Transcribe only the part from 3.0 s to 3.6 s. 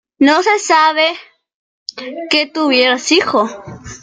hijos.